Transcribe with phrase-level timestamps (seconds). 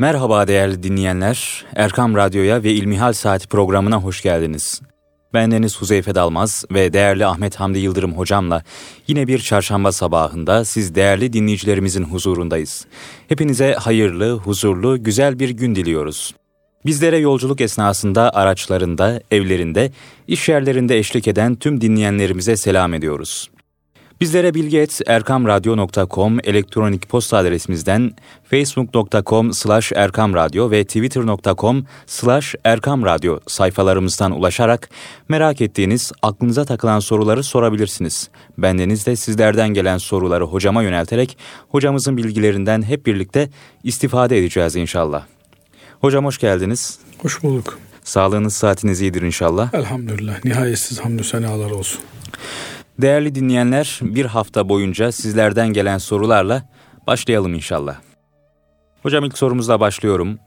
[0.00, 1.64] Merhaba değerli dinleyenler.
[1.76, 4.80] Erkam Radyo'ya ve İlmihal Saati programına hoş geldiniz.
[5.34, 8.62] Ben Deniz Huzeyfe Dalmaz ve değerli Ahmet Hamdi Yıldırım hocamla
[9.06, 12.86] yine bir çarşamba sabahında siz değerli dinleyicilerimizin huzurundayız.
[13.28, 16.34] Hepinize hayırlı, huzurlu, güzel bir gün diliyoruz.
[16.86, 19.92] Bizlere yolculuk esnasında araçlarında, evlerinde,
[20.28, 23.50] iş yerlerinde eşlik eden tüm dinleyenlerimize selam ediyoruz.
[24.20, 28.12] Bizlere bilgi.erkamradyo.com elektronik posta adresimizden
[28.50, 34.90] facebook.com slash erkamradyo ve twitter.com slash erkamradyo sayfalarımızdan ulaşarak
[35.28, 38.30] merak ettiğiniz, aklınıza takılan soruları sorabilirsiniz.
[38.58, 43.48] Bendeniz de sizlerden gelen soruları hocama yönelterek hocamızın bilgilerinden hep birlikte
[43.84, 45.24] istifade edeceğiz inşallah.
[46.00, 46.98] Hocam hoş geldiniz.
[47.18, 47.78] Hoş bulduk.
[48.04, 49.74] Sağlığınız saatiniz iyidir inşallah.
[49.74, 50.44] Elhamdülillah.
[50.44, 52.00] Nihayetsiz hamdü senalar olsun.
[53.02, 56.68] Değerli dinleyenler, bir hafta boyunca sizlerden gelen sorularla
[57.06, 58.00] başlayalım inşallah.
[59.02, 60.38] Hocam ilk sorumuzla başlıyorum.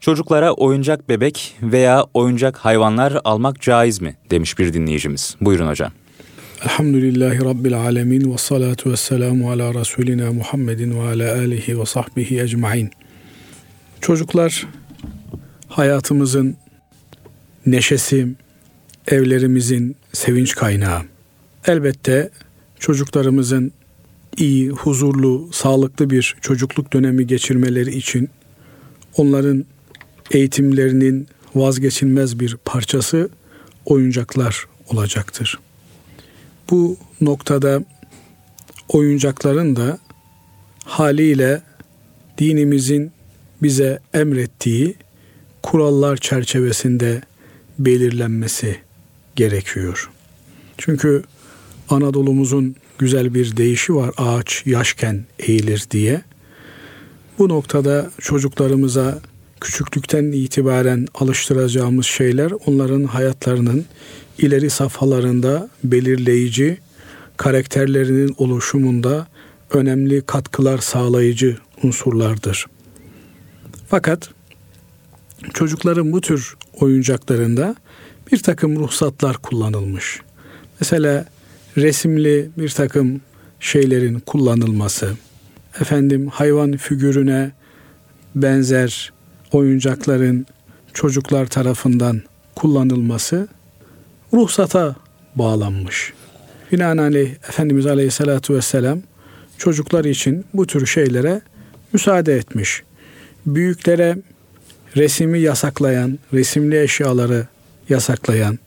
[0.00, 4.16] Çocuklara oyuncak bebek veya oyuncak hayvanlar almak caiz mi?
[4.30, 5.36] demiş bir dinleyicimiz.
[5.40, 5.92] Buyurun hocam.
[6.64, 12.40] Elhamdülillahi Rabbil alemin ve salatu ve selamu ala Resulina Muhammedin ve ala alihi ve sahbihi
[12.40, 12.90] ecmain.
[14.00, 14.66] Çocuklar
[15.68, 16.56] hayatımızın
[17.66, 18.28] neşesi,
[19.06, 21.02] evlerimizin sevinç kaynağı.
[21.68, 22.30] Elbette
[22.78, 23.72] çocuklarımızın
[24.36, 28.30] iyi, huzurlu, sağlıklı bir çocukluk dönemi geçirmeleri için
[29.16, 29.64] onların
[30.30, 33.28] eğitimlerinin vazgeçilmez bir parçası
[33.84, 35.58] oyuncaklar olacaktır.
[36.70, 37.84] Bu noktada
[38.88, 39.98] oyuncakların da
[40.84, 41.62] haliyle
[42.38, 43.12] dinimizin
[43.62, 44.94] bize emrettiği
[45.62, 47.22] kurallar çerçevesinde
[47.78, 48.76] belirlenmesi
[49.36, 50.10] gerekiyor.
[50.78, 51.22] Çünkü
[51.90, 56.22] Anadolu'muzun güzel bir deyişi var ağaç yaşken eğilir diye.
[57.38, 59.18] Bu noktada çocuklarımıza
[59.60, 63.84] küçüklükten itibaren alıştıracağımız şeyler onların hayatlarının
[64.38, 66.78] ileri safhalarında belirleyici,
[67.36, 69.26] karakterlerinin oluşumunda
[69.70, 72.66] önemli katkılar sağlayıcı unsurlardır.
[73.88, 74.30] Fakat
[75.54, 77.76] çocukların bu tür oyuncaklarında
[78.32, 80.20] bir takım ruhsatlar kullanılmış.
[80.80, 81.24] Mesela
[81.82, 83.20] resimli bir takım
[83.60, 85.14] şeylerin kullanılması,
[85.80, 87.52] efendim hayvan figürüne
[88.34, 89.12] benzer
[89.52, 90.46] oyuncakların
[90.94, 92.22] çocuklar tarafından
[92.54, 93.48] kullanılması
[94.32, 94.96] ruhsata
[95.34, 96.12] bağlanmış.
[96.72, 99.02] Binaenaleyh Efendimiz Aleyhisselatü Vesselam
[99.58, 101.40] çocuklar için bu tür şeylere
[101.92, 102.82] müsaade etmiş.
[103.46, 104.16] Büyüklere
[104.96, 107.46] resimi yasaklayan, resimli eşyaları
[107.88, 108.58] yasaklayan,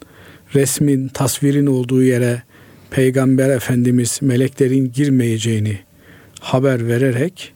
[0.56, 2.44] resmin, tasvirin olduğu yere
[2.92, 5.80] Peygamber Efendimiz meleklerin girmeyeceğini
[6.40, 7.54] haber vererek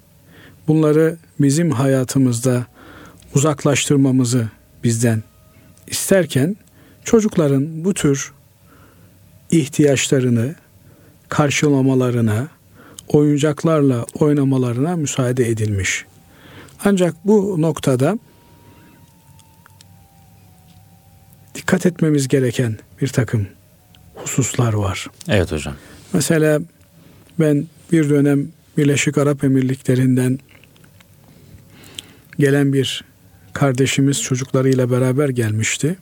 [0.67, 2.65] bunları bizim hayatımızda
[3.35, 4.49] uzaklaştırmamızı
[4.83, 5.23] bizden
[5.87, 6.55] isterken
[7.03, 8.33] çocukların bu tür
[9.51, 10.55] ihtiyaçlarını
[11.29, 12.47] karşılamalarına,
[13.07, 16.05] oyuncaklarla oynamalarına müsaade edilmiş.
[16.85, 18.19] Ancak bu noktada
[21.55, 23.47] dikkat etmemiz gereken bir takım
[24.15, 25.07] hususlar var.
[25.27, 25.75] Evet hocam.
[26.13, 26.59] Mesela
[27.39, 30.39] ben bir dönem Birleşik Arap Emirlikleri'nden
[32.39, 33.03] gelen bir
[33.53, 35.97] kardeşimiz çocuklarıyla beraber gelmişti.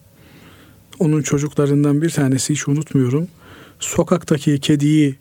[1.00, 3.28] Onun çocuklarından bir tanesi hiç unutmuyorum.
[3.80, 5.16] Sokaktaki kediyi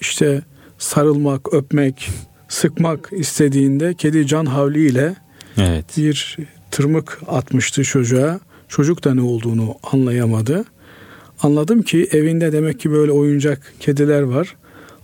[0.00, 0.42] işte
[0.78, 2.10] sarılmak, öpmek,
[2.48, 5.16] sıkmak istediğinde kedi can havliyle
[5.58, 5.84] evet.
[5.96, 6.36] bir
[6.70, 8.40] tırmık atmıştı çocuğa.
[8.70, 10.64] Çocuk da ne olduğunu anlayamadı.
[11.42, 14.56] Anladım ki evinde demek ki böyle oyuncak kediler var.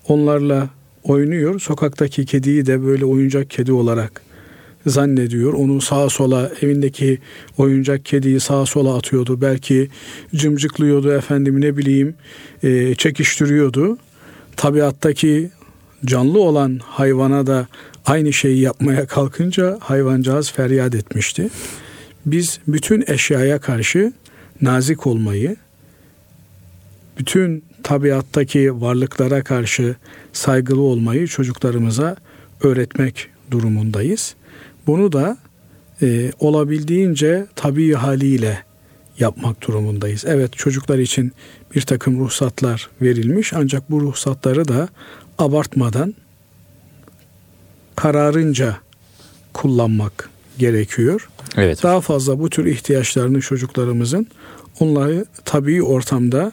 [0.08, 0.70] Onlarla
[1.02, 1.60] oynuyor.
[1.60, 4.22] Sokaktaki kediyi de böyle oyuncak kedi olarak
[4.86, 5.52] zannediyor.
[5.52, 7.18] Onu sağa sola evindeki
[7.58, 9.40] oyuncak kediyi sağa sola atıyordu.
[9.40, 9.88] Belki
[10.34, 12.14] cımcıklıyordu efendim ne bileyim
[12.62, 13.98] e, çekiştiriyordu.
[14.56, 15.50] Tabiattaki
[16.04, 17.66] canlı olan hayvana da
[18.06, 21.50] aynı şeyi yapmaya kalkınca hayvancağız feryat etmişti.
[22.26, 24.12] Biz bütün eşyaya karşı
[24.62, 25.56] nazik olmayı,
[27.18, 29.96] bütün tabiattaki varlıklara karşı
[30.32, 32.16] saygılı olmayı çocuklarımıza
[32.62, 34.34] öğretmek durumundayız.
[34.86, 35.36] Bunu da
[36.02, 38.62] e, olabildiğince tabii haliyle
[39.18, 40.24] yapmak durumundayız.
[40.26, 41.32] Evet çocuklar için
[41.74, 44.88] bir takım ruhsatlar verilmiş ancak bu ruhsatları da
[45.38, 46.14] abartmadan
[47.96, 48.76] kararınca
[49.52, 51.28] kullanmak gerekiyor.
[51.56, 51.82] Evet.
[51.82, 54.26] Daha fazla bu tür ihtiyaçlarını çocuklarımızın
[54.80, 56.52] onları tabii ortamda,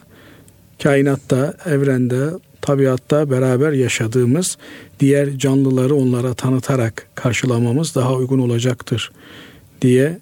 [0.82, 2.30] kainatta, evrende,
[2.60, 4.58] tabiatta beraber yaşadığımız
[5.00, 9.12] diğer canlıları onlara tanıtarak karşılamamız daha uygun olacaktır
[9.82, 10.18] diye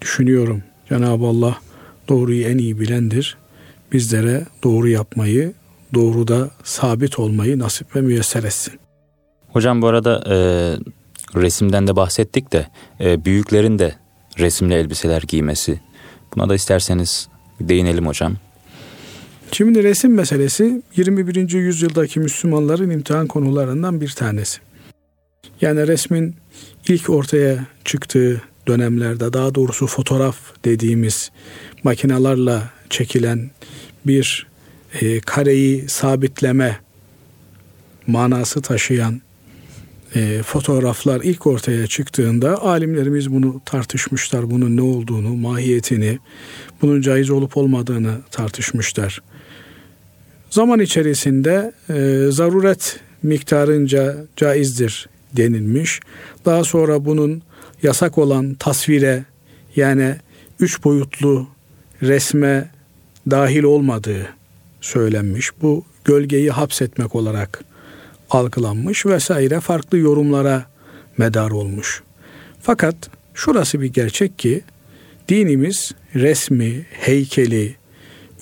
[0.00, 0.62] düşünüyorum.
[0.88, 1.58] Cenab-ı Allah
[2.08, 3.36] doğruyu en iyi bilendir.
[3.92, 5.52] Bizlere doğru yapmayı,
[5.94, 8.74] doğruda sabit olmayı nasip ve müyesser etsin.
[9.48, 10.36] Hocam bu arada e,
[11.36, 12.66] resimden de bahsettik de
[13.00, 13.94] e, büyüklerin de
[14.38, 15.80] resimli elbiseler giymesi.
[16.36, 17.28] Buna da isterseniz
[17.60, 18.36] değinelim hocam.
[19.52, 21.52] Şimdi resim meselesi 21.
[21.52, 24.60] yüzyıldaki Müslümanların imtihan konularından bir tanesi.
[25.60, 26.36] Yani resmin
[26.88, 31.30] ilk ortaya çıktığı dönemlerde daha doğrusu fotoğraf dediğimiz
[31.84, 33.50] makinalarla çekilen
[34.06, 34.46] bir
[35.00, 36.80] e, kareyi sabitleme
[38.06, 39.20] manası taşıyan
[40.14, 44.50] e, fotoğraflar ilk ortaya çıktığında alimlerimiz bunu tartışmışlar.
[44.50, 46.18] Bunun ne olduğunu, mahiyetini,
[46.82, 49.22] bunun caiz olup olmadığını tartışmışlar.
[50.50, 56.00] Zaman içerisinde e, zaruret miktarınca caizdir denilmiş.
[56.44, 57.42] Daha sonra bunun
[57.82, 59.24] yasak olan tasvire
[59.76, 60.16] yani
[60.60, 61.46] üç boyutlu
[62.02, 62.70] resme
[63.30, 64.28] dahil olmadığı
[64.80, 65.50] söylenmiş.
[65.62, 67.64] Bu gölgeyi hapsetmek olarak
[68.30, 70.66] algılanmış vesaire farklı yorumlara
[71.18, 72.02] medar olmuş.
[72.60, 72.96] Fakat
[73.34, 74.62] şurası bir gerçek ki
[75.28, 77.74] dinimiz resmi, heykeli,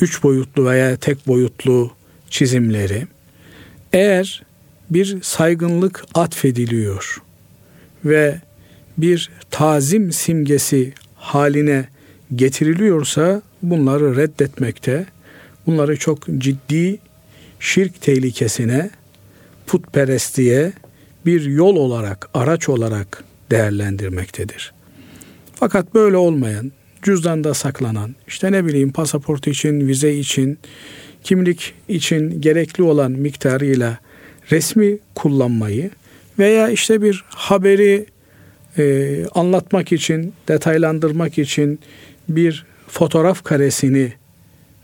[0.01, 1.91] üç boyutlu veya tek boyutlu
[2.31, 3.07] çizimleri
[3.93, 4.43] eğer
[4.91, 7.23] bir saygınlık atfediliyor
[8.05, 8.41] ve
[8.99, 11.89] bir tazim simgesi haline
[12.35, 15.07] getiriliyorsa bunları reddetmekte,
[15.67, 16.99] bunları çok ciddi
[17.61, 18.91] şirk tehlikesine,
[19.69, 20.73] putperestliğe
[21.27, 24.73] bir yol olarak, araç olarak değerlendirmektedir.
[25.55, 26.73] Fakat böyle olmayan,
[27.03, 30.59] cüzdanda saklanan, işte ne bileyim pasaport için, vize için,
[31.25, 33.99] kimlik için gerekli olan miktarıyla
[34.51, 35.91] resmi kullanmayı
[36.39, 38.07] veya işte bir haberi
[38.79, 41.81] e, anlatmak için, detaylandırmak için
[42.29, 44.13] bir fotoğraf karesini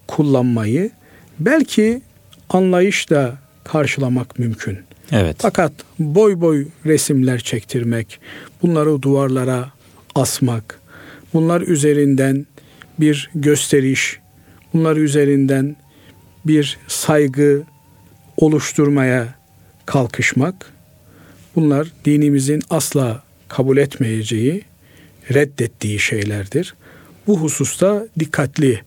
[0.07, 0.91] kullanmayı
[1.39, 2.03] belki
[2.49, 4.79] anlayışla karşılamak mümkün.
[5.13, 5.37] Evet.
[5.39, 8.21] Fakat boy boy resimler çektirmek,
[8.63, 9.71] bunları duvarlara
[10.15, 10.81] asmak,
[11.35, 12.47] bunlar üzerinden
[13.01, 14.19] bir gösteriş,
[14.75, 15.77] bunlar üzerinden
[16.45, 17.63] bir saygı
[18.37, 19.35] oluşturmaya
[19.87, 20.73] kalkışmak
[21.57, 24.65] bunlar dinimizin asla kabul etmeyeceği,
[25.35, 26.75] reddettiği şeylerdir.
[27.27, 28.81] Bu hususta dikkatli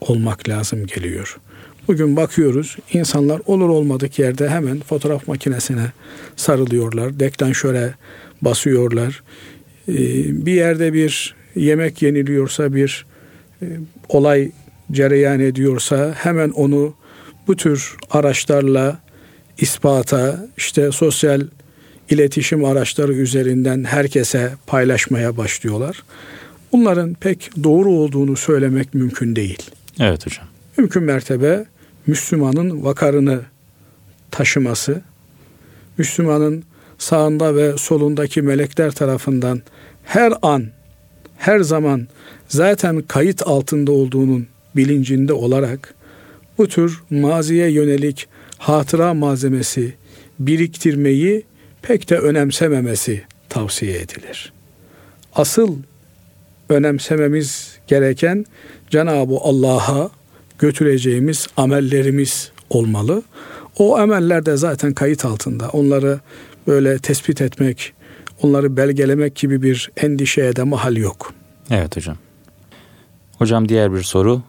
[0.00, 1.40] olmak lazım geliyor.
[1.88, 5.92] Bugün bakıyoruz insanlar olur olmadık yerde hemen fotoğraf makinesine
[6.36, 7.20] sarılıyorlar.
[7.20, 7.94] Deklanşöre
[8.42, 9.22] basıyorlar.
[9.88, 9.94] Ee,
[10.46, 13.06] bir yerde bir yemek yeniliyorsa bir
[13.62, 13.66] e,
[14.08, 14.50] olay
[14.92, 16.94] cereyan ediyorsa hemen onu
[17.46, 19.00] bu tür araçlarla
[19.58, 21.40] ispata işte sosyal
[22.10, 26.02] iletişim araçları üzerinden herkese paylaşmaya başlıyorlar.
[26.72, 29.70] Bunların pek doğru olduğunu söylemek mümkün değil.
[30.00, 30.49] Evet hocam.
[30.76, 31.64] Mümkün mertebe
[32.06, 33.40] Müslümanın vakarını
[34.30, 35.02] taşıması,
[35.98, 36.64] Müslümanın
[36.98, 39.62] sağında ve solundaki melekler tarafından
[40.04, 40.66] her an,
[41.36, 42.08] her zaman
[42.48, 44.46] zaten kayıt altında olduğunun
[44.76, 45.94] bilincinde olarak
[46.58, 48.28] bu tür maziye yönelik
[48.58, 49.94] hatıra malzemesi
[50.38, 51.42] biriktirmeyi
[51.82, 54.52] pek de önemsememesi tavsiye edilir.
[55.34, 55.76] Asıl
[56.68, 58.46] önemsememiz gereken
[58.90, 60.10] Cenab-ı Allah'a
[60.60, 63.22] götüreceğimiz amellerimiz olmalı.
[63.78, 65.68] O ameller de zaten kayıt altında.
[65.68, 66.20] Onları
[66.66, 67.92] böyle tespit etmek,
[68.42, 71.32] onları belgelemek gibi bir endişeye de mahal yok.
[71.70, 72.16] Evet hocam.
[73.38, 74.42] Hocam diğer bir soru.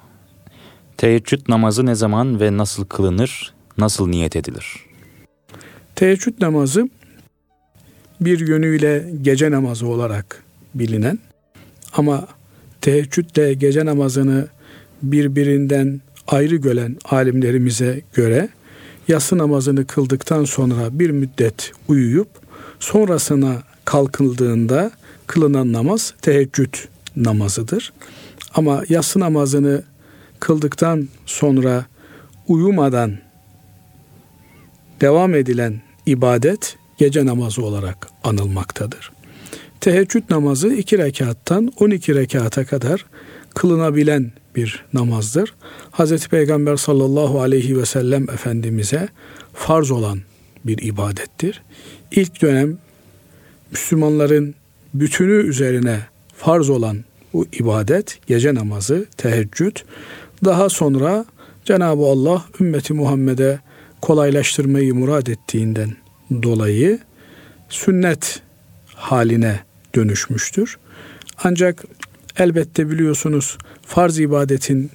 [0.98, 4.86] Teheccüd namazı ne zaman ve nasıl kılınır, nasıl niyet edilir?
[5.96, 6.90] Teheccüd namazı
[8.22, 10.44] bir yönüyle gece namazı olarak
[10.76, 11.20] bilinen
[11.94, 12.28] ama
[12.82, 14.48] teheccüdle gece namazını
[15.04, 18.50] birbirinden ayrı gören alimlerimize göre
[19.08, 22.28] yatsı namazını kıldıktan sonra bir müddet uyuyup
[22.80, 24.92] sonrasına kalkıldığında
[25.28, 26.74] kılınan namaz teheccüd
[27.16, 27.94] namazıdır.
[28.54, 29.84] Ama yatsı namazını
[30.40, 31.86] kıldıktan sonra
[32.48, 33.18] uyumadan
[35.02, 39.12] devam edilen ibadet gece namazı olarak anılmaktadır.
[39.82, 43.06] Teheccüd namazı iki rekattan 12 rekata kadar
[43.54, 45.54] kılınabilen bir namazdır.
[45.92, 46.28] Hz.
[46.28, 49.08] Peygamber sallallahu aleyhi ve sellem Efendimiz'e
[49.54, 50.20] farz olan
[50.66, 51.62] bir ibadettir.
[52.12, 52.78] İlk dönem
[53.72, 54.56] Müslümanların
[54.94, 56.00] bütünü üzerine
[56.38, 56.98] farz olan
[57.34, 59.78] bu ibadet, gece namazı, teheccüd.
[60.46, 61.26] Daha sonra
[61.66, 63.60] Cenab-ı Allah ümmeti Muhammed'e
[64.02, 65.96] kolaylaştırmayı murad ettiğinden
[66.44, 67.00] dolayı
[67.70, 68.42] sünnet
[68.86, 69.60] haline
[69.96, 70.78] dönüşmüştür.
[71.44, 71.86] Ancak
[72.38, 74.90] elbette biliyorsunuz farz ibadetin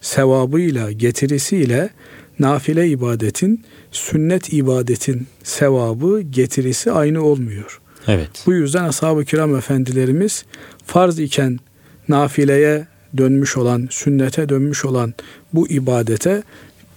[0.00, 1.90] sevabıyla, getirisiyle
[2.38, 7.80] nafile ibadetin, sünnet ibadetin sevabı, getirisi aynı olmuyor.
[8.06, 8.30] Evet.
[8.46, 10.44] Bu yüzden ashab-ı kiram efendilerimiz
[10.86, 11.58] farz iken
[12.08, 12.86] nafileye
[13.16, 15.14] dönmüş olan, sünnete dönmüş olan
[15.52, 16.42] bu ibadete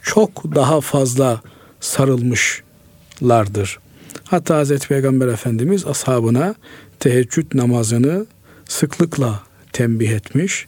[0.04, 1.42] çok daha fazla
[1.80, 3.80] sarılmışlardır.
[4.24, 6.56] Hatta Hazreti Peygamber Efendimiz ashabına
[7.00, 8.26] teheccüd namazını
[8.66, 9.47] sıklıkla
[9.78, 10.68] tembih etmiş.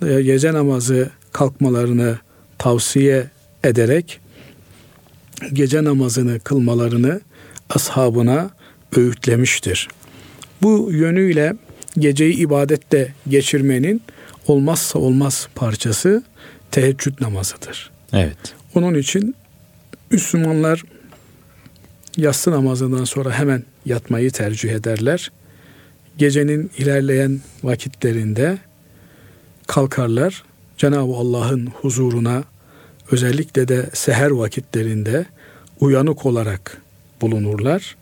[0.00, 2.18] Gece namazı kalkmalarını
[2.58, 3.30] tavsiye
[3.64, 4.20] ederek
[5.52, 7.20] gece namazını kılmalarını
[7.70, 8.50] ashabına
[8.96, 9.88] öğütlemiştir.
[10.62, 11.56] Bu yönüyle
[11.98, 14.02] geceyi ibadette geçirmenin
[14.46, 16.22] olmazsa olmaz parçası
[16.70, 17.90] teheccüd namazıdır.
[18.12, 18.54] Evet.
[18.74, 19.34] Onun için
[20.10, 20.82] Müslümanlar
[22.16, 25.30] yatsı namazından sonra hemen yatmayı tercih ederler.
[26.18, 28.58] Gecenin ilerleyen vakitlerinde
[29.66, 30.44] kalkarlar.
[30.76, 32.44] Cenab-ı Allah'ın huzuruna
[33.10, 35.26] özellikle de seher vakitlerinde
[35.80, 36.82] uyanık olarak
[37.20, 37.96] bulunurlar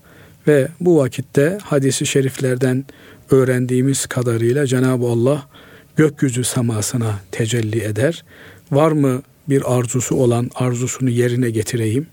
[0.46, 2.84] ve bu vakitte hadisi şeriflerden
[3.30, 5.48] öğrendiğimiz kadarıyla Cenab-ı Allah
[5.96, 8.24] gökyüzü semasına tecelli eder.
[8.70, 12.06] Var mı bir arzusu olan arzusunu yerine getireyim?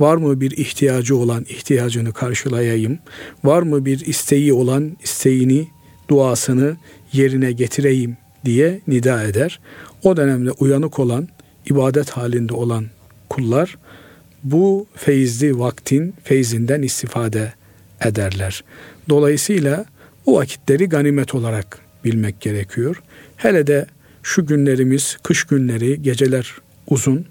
[0.00, 2.98] Var mı bir ihtiyacı olan ihtiyacını karşılayayım?
[3.44, 5.68] Var mı bir isteği olan isteğini,
[6.08, 6.76] duasını
[7.12, 9.60] yerine getireyim diye nida eder.
[10.02, 11.28] O dönemde uyanık olan,
[11.66, 12.86] ibadet halinde olan
[13.28, 13.78] kullar
[14.44, 17.52] bu feyizli vaktin feyzinden istifade
[18.04, 18.64] ederler.
[19.08, 19.84] Dolayısıyla
[20.26, 23.02] bu vakitleri ganimet olarak bilmek gerekiyor.
[23.36, 23.86] Hele de
[24.22, 26.54] şu günlerimiz, kış günleri, geceler
[26.90, 27.24] uzun.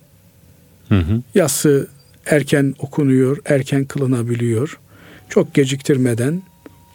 [0.89, 1.21] Hı hı.
[1.35, 1.87] Yatsı
[2.25, 4.79] erken okunuyor, erken kılınabiliyor.
[5.29, 6.41] Çok geciktirmeden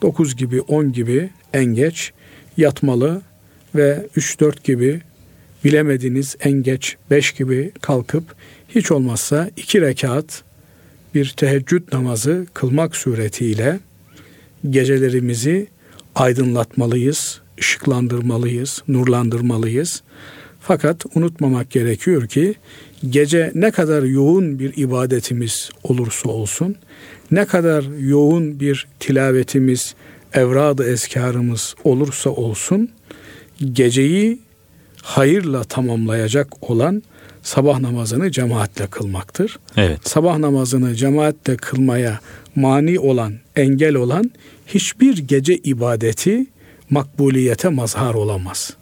[0.03, 2.13] 9 gibi 10 gibi en geç
[2.57, 3.23] yatmalı
[3.75, 5.01] ve 3-4 gibi
[5.65, 8.25] bilemediniz en geç 5 gibi kalkıp
[8.69, 10.43] hiç olmazsa 2 rekat
[11.15, 13.81] bir teheccüd namazı kılmak suretiyle
[14.71, 15.67] gecelerimizi
[16.15, 20.03] aydınlatmalıyız, ışıklandırmalıyız, nurlandırmalıyız.
[20.67, 22.55] Fakat unutmamak gerekiyor ki
[23.11, 26.77] gece ne kadar yoğun bir ibadetimiz olursa olsun,
[27.31, 29.95] ne kadar yoğun bir tilavetimiz,
[30.33, 32.89] evrad-ı eskarımız olursa olsun,
[33.73, 34.39] geceyi
[35.03, 37.03] hayırla tamamlayacak olan
[37.43, 39.59] sabah namazını cemaatle kılmaktır.
[39.77, 40.09] Evet.
[40.09, 42.21] Sabah namazını cemaatle kılmaya
[42.57, 44.31] mani olan, engel olan
[44.67, 46.47] hiçbir gece ibadeti
[46.91, 48.77] makbuliyete mazhar olamaz.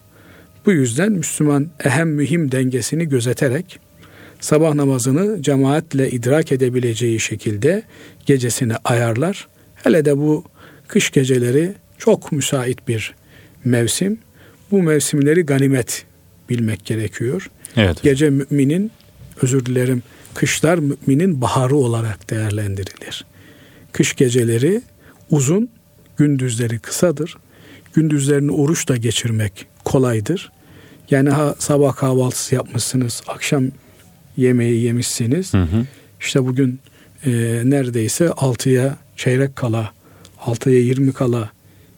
[0.67, 3.79] Bu yüzden Müslüman ehem mühim dengesini gözeterek
[4.41, 7.83] sabah namazını cemaatle idrak edebileceği şekilde
[8.27, 9.49] gecesini ayarlar.
[9.75, 10.45] Hele de bu
[10.89, 13.15] kış geceleri çok müsait bir
[13.65, 14.19] mevsim.
[14.71, 16.05] Bu mevsimleri ganimet
[16.51, 17.51] bilmek gerekiyor.
[17.77, 18.03] Evet.
[18.03, 18.91] Gece müminin
[19.43, 20.03] özür dilerim
[20.35, 23.25] kışlar müminin baharı olarak değerlendirilir.
[23.93, 24.83] Kış geceleri
[25.31, 25.69] uzun,
[26.17, 27.37] gündüzleri kısadır.
[27.95, 30.53] Gündüzlerini oruçla geçirmek kolaydır.
[31.11, 33.65] Yani ha, sabah kahvaltısı yapmışsınız, akşam
[34.37, 35.55] yemeği yemişsiniz.
[35.55, 35.87] Hı hı.
[36.21, 36.81] İşte bugün
[37.27, 37.31] e,
[37.65, 39.93] neredeyse 6'ya çeyrek kala,
[40.41, 41.51] 6'ya 20 kala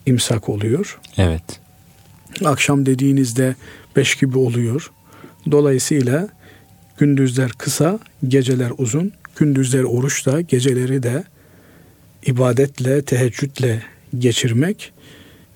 [0.07, 0.99] imsak oluyor.
[1.19, 1.43] Evet.
[2.45, 3.55] Akşam dediğinizde
[3.97, 4.91] 5 gibi oluyor.
[5.51, 6.29] Dolayısıyla
[6.99, 7.99] gündüzler kısa,
[8.29, 9.13] geceler uzun.
[9.37, 11.25] Gündüzler oruçla, geceleri de
[12.27, 13.83] ibadetle, teheccüdle
[14.19, 14.93] geçirmek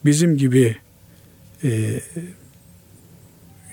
[0.05, 0.77] bizim gibi
[1.65, 2.01] e,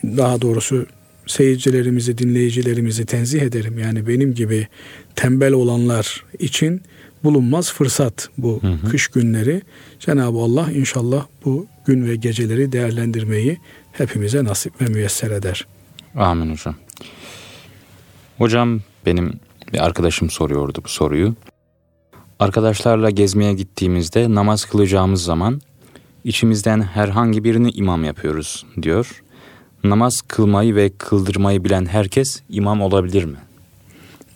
[0.04, 0.86] daha doğrusu
[1.28, 3.80] seyircilerimizi, dinleyicilerimizi tenzih ederim.
[3.80, 4.68] Yani benim gibi
[5.16, 6.82] tembel olanlar için
[7.24, 8.90] bulunmaz fırsat bu hı hı.
[8.90, 9.62] kış günleri.
[10.00, 13.58] Cenab-ı Allah inşallah bu gün ve geceleri değerlendirmeyi
[13.92, 15.68] hepimize nasip ve müyesser eder.
[16.16, 16.76] Amin hocam.
[18.38, 19.40] Hocam benim
[19.74, 21.36] bir arkadaşım soruyordu bu soruyu.
[22.40, 25.62] Arkadaşlarla gezmeye gittiğimizde namaz kılacağımız zaman
[26.26, 29.24] içimizden herhangi birini imam yapıyoruz diyor.
[29.84, 33.38] Namaz kılmayı ve kıldırmayı bilen herkes imam olabilir mi?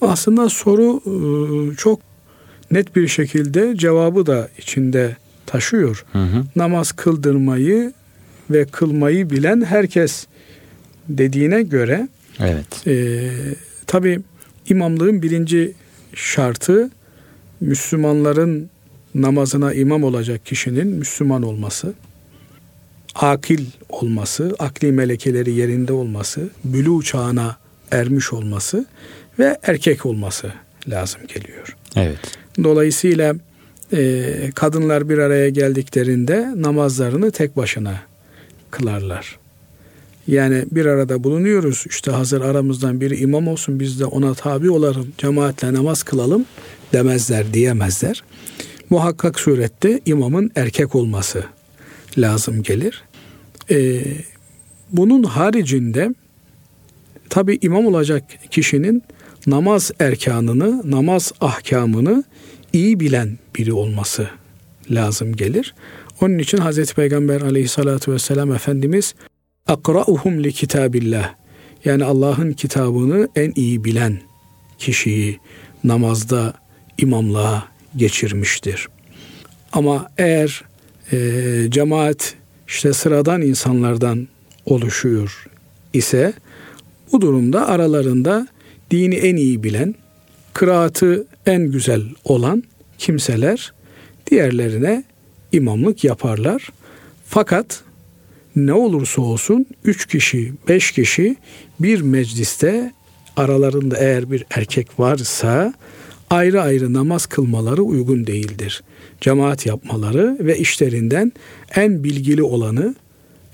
[0.02, 2.00] Aslında soru e, çok
[2.72, 6.06] net bir şekilde cevabı da içinde taşıyor.
[6.12, 6.44] Hı hı.
[6.56, 7.94] Namaz kıldırmayı
[8.50, 10.28] ve kılmayı bilen herkes
[11.10, 12.08] dediğine göre
[12.40, 12.88] evet.
[12.88, 13.32] E,
[13.88, 14.20] tabi
[14.70, 15.74] imamlığın birinci
[16.14, 16.90] şartı
[17.62, 18.70] Müslümanların
[19.16, 21.94] namazına imam olacak kişinin Müslüman olması,
[23.16, 27.58] akil olması, akli melekeleri yerinde olması, bülü çağına
[27.92, 28.86] ermiş olması
[29.40, 30.54] ve erkek olması
[30.88, 31.76] lazım geliyor.
[31.96, 32.20] Evet.
[32.64, 33.36] Dolayısıyla
[33.94, 38.02] e, kadınlar bir araya geldiklerinde namazlarını tek başına
[38.72, 39.40] kılarlar.
[40.28, 41.86] Yani bir arada bulunuyoruz.
[41.90, 45.08] İşte hazır aramızdan biri imam olsun biz de ona tabi olalım.
[45.18, 46.46] Cemaatle namaz kılalım
[46.94, 48.24] demezler diyemezler.
[48.90, 51.44] Muhakkak surette imamın erkek olması
[52.18, 53.04] lazım gelir.
[53.72, 54.02] Ee,
[54.92, 56.10] bunun haricinde
[57.30, 59.04] tabi imam olacak kişinin
[59.48, 62.24] namaz erkanını, namaz ahkamını
[62.74, 64.30] iyi bilen biri olması
[64.92, 65.76] lazım gelir.
[66.22, 69.16] Onun için Hazreti Peygamber aleyhissalatü vesselam Efendimiz
[69.68, 71.34] akra'uhum li kitabillah
[71.86, 74.22] yani Allah'ın kitabını en iyi bilen
[74.78, 75.40] kişiyi
[75.84, 76.54] namazda
[76.98, 78.88] imamlığa geçirmiştir.
[79.72, 80.64] Ama eğer
[81.12, 81.18] e,
[81.70, 82.36] cemaat
[82.68, 84.28] işte sıradan insanlardan
[84.66, 85.46] oluşuyor
[85.94, 86.34] ise
[87.12, 88.48] bu durumda aralarında
[88.92, 89.96] dini en iyi bilen,
[90.54, 92.64] kıraatı en güzel olan
[92.98, 93.74] kimseler
[94.32, 95.04] diğerlerine
[95.52, 96.70] imamlık yaparlar.
[97.26, 97.84] Fakat
[98.56, 101.36] ne olursa olsun üç kişi, beş kişi
[101.80, 102.94] bir mecliste
[103.38, 105.74] aralarında eğer bir erkek varsa
[106.30, 108.84] ayrı ayrı namaz kılmaları uygun değildir.
[109.22, 111.32] Cemaat yapmaları ve işlerinden
[111.76, 112.96] en bilgili olanı,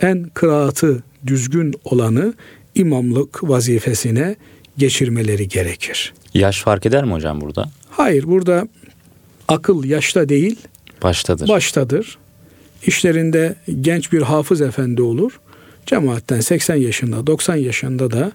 [0.01, 2.33] en kıraatı düzgün olanı
[2.75, 4.35] imamlık vazifesine
[4.77, 6.13] geçirmeleri gerekir.
[6.33, 7.69] Yaş fark eder mi hocam burada?
[7.89, 8.67] Hayır burada
[9.47, 10.59] akıl yaşta değil
[11.03, 11.47] baştadır.
[11.47, 12.17] Baştadır.
[12.87, 15.39] İşlerinde genç bir hafız efendi olur.
[15.85, 18.31] Cemaatten 80 yaşında 90 yaşında da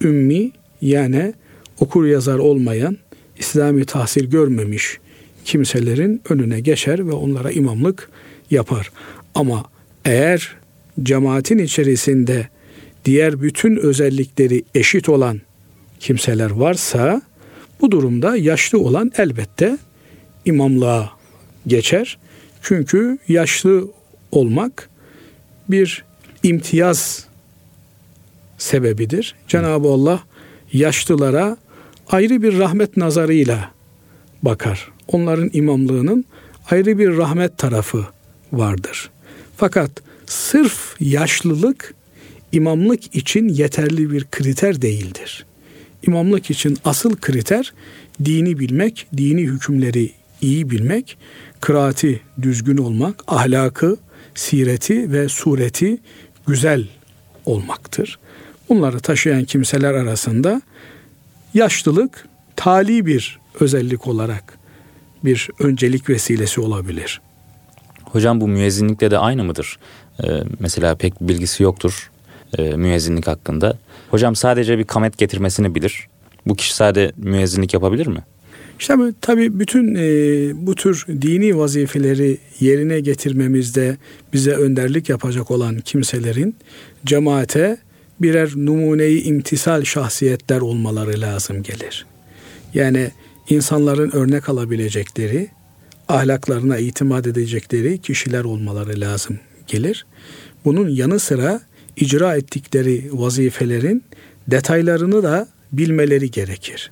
[0.00, 1.34] ümmi yani
[1.80, 2.98] okur yazar olmayan
[3.38, 4.98] İslami tahsil görmemiş
[5.44, 8.10] kimselerin önüne geçer ve onlara imamlık
[8.50, 8.90] yapar.
[9.34, 9.64] Ama
[10.04, 10.56] eğer
[11.02, 12.48] cemaatin içerisinde
[13.04, 15.40] diğer bütün özellikleri eşit olan
[16.00, 17.22] kimseler varsa
[17.80, 19.78] bu durumda yaşlı olan elbette
[20.44, 21.10] imamlığa
[21.66, 22.18] geçer.
[22.62, 23.88] Çünkü yaşlı
[24.32, 24.90] olmak
[25.68, 26.04] bir
[26.42, 27.26] imtiyaz
[28.58, 29.34] sebebidir.
[29.48, 30.22] Cenab-ı Allah
[30.72, 31.56] yaşlılara
[32.08, 33.70] ayrı bir rahmet nazarıyla
[34.42, 34.90] bakar.
[35.08, 36.24] Onların imamlığının
[36.70, 38.06] ayrı bir rahmet tarafı
[38.52, 39.10] vardır.
[39.56, 39.90] Fakat
[40.26, 41.94] sırf yaşlılık
[42.52, 45.46] imamlık için yeterli bir kriter değildir.
[46.06, 47.72] İmamlık için asıl kriter
[48.24, 51.18] dini bilmek, dini hükümleri iyi bilmek,
[51.60, 53.96] kıraati düzgün olmak, ahlakı,
[54.34, 55.98] sireti ve sureti
[56.46, 56.88] güzel
[57.44, 58.18] olmaktır.
[58.68, 60.62] Bunları taşıyan kimseler arasında
[61.54, 64.58] yaşlılık tali bir özellik olarak
[65.24, 67.20] bir öncelik vesilesi olabilir.
[68.04, 69.78] Hocam bu müezzinlikle de aynı mıdır?
[70.24, 70.26] Ee,
[70.60, 72.10] mesela pek bilgisi yoktur
[72.58, 73.78] e, müezzinlik hakkında.
[74.10, 76.08] Hocam sadece bir kamet getirmesini bilir.
[76.46, 78.24] Bu kişi sadece müezzinlik yapabilir mi?
[78.78, 80.02] İşte tabii bütün e,
[80.66, 83.96] bu tür dini vazifeleri yerine getirmemizde
[84.32, 86.56] bize önderlik yapacak olan kimselerin
[87.06, 87.78] cemaate
[88.24, 92.06] birer numuneyi imtisal şahsiyetler olmaları lazım gelir.
[92.74, 93.10] Yani
[93.48, 95.48] insanların örnek alabilecekleri,
[96.08, 100.06] ahlaklarına itimat edecekleri kişiler olmaları lazım gelir.
[100.64, 101.60] Bunun yanı sıra
[101.96, 104.04] icra ettikleri vazifelerin
[104.48, 106.90] detaylarını da bilmeleri gerekir.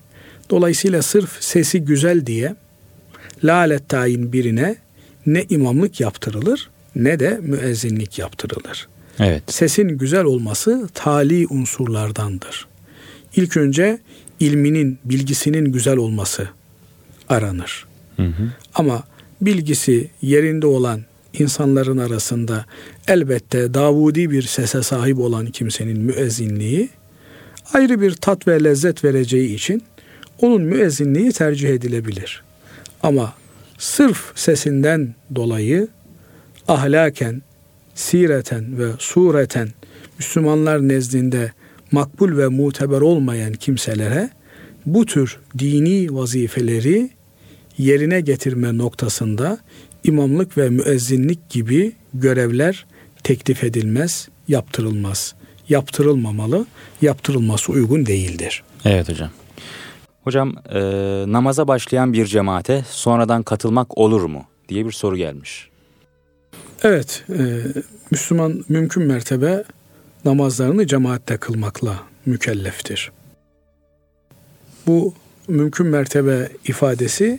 [0.51, 2.55] Dolayısıyla sırf sesi güzel diye
[3.45, 4.77] lalet tayin birine
[5.27, 8.89] ne imamlık yaptırılır ne de müezzinlik yaptırılır.
[9.19, 9.43] Evet.
[9.53, 12.67] Sesin güzel olması tali unsurlardandır.
[13.37, 13.99] İlk önce
[14.41, 16.49] ilminin, bilgisinin güzel olması
[17.29, 17.87] aranır.
[18.17, 18.53] Hı hı.
[18.75, 19.03] Ama
[19.41, 21.01] bilgisi yerinde olan
[21.33, 22.67] insanların arasında
[23.09, 26.89] elbette Davudi bir sese sahip olan kimsenin müezzinliği
[27.73, 29.83] ayrı bir tat ve lezzet vereceği için
[30.39, 32.43] onun müezzinliği tercih edilebilir.
[33.03, 33.35] Ama
[33.79, 35.89] sırf sesinden dolayı
[36.69, 37.43] ahlaken,
[37.95, 39.69] sireten ve sureten
[40.19, 41.53] Müslümanlar nezdinde
[41.93, 44.31] makbul ve muteber olmayan kimselere
[44.87, 47.11] bu tür dini vazifeleri
[47.79, 49.59] yerine getirme noktasında
[50.05, 52.87] imamlık ve müezzinlik gibi görevler
[53.25, 55.35] teklif edilmez, yaptırılmaz.
[55.69, 56.67] Yaptırılmamalı,
[57.03, 58.63] yaptırılması uygun değildir.
[58.85, 59.31] Evet hocam.
[60.25, 60.81] Hocam e,
[61.33, 65.72] namaza başlayan bir cemaate sonradan katılmak olur mu diye bir soru gelmiş.
[66.85, 67.61] Evet, e,
[68.11, 69.65] Müslüman mümkün mertebe
[70.25, 73.13] namazlarını cemaatte kılmakla mükelleftir.
[74.87, 75.15] Bu
[75.49, 77.39] mümkün mertebe ifadesi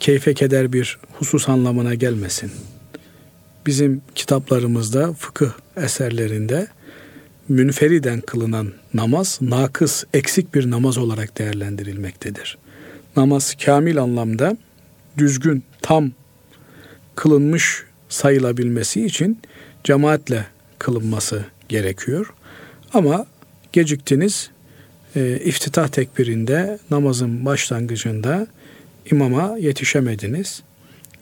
[0.00, 2.52] keyfe keder bir husus anlamına gelmesin.
[3.66, 6.66] Bizim kitaplarımızda, fıkıh eserlerinde
[7.48, 12.58] münferiden kılınan namaz nakıs, eksik bir namaz olarak değerlendirilmektedir.
[13.16, 14.56] namaz kamil anlamda
[15.18, 16.10] düzgün, tam
[17.14, 19.38] kılınmış sayılabilmesi için
[19.84, 20.46] cemaatle
[20.78, 22.32] kılınması gerekiyor.
[22.92, 23.26] Ama
[23.72, 24.50] geciktiniz,
[25.16, 28.46] e, iftitah tekbirinde namazın başlangıcında
[29.10, 30.62] imama yetişemediniz.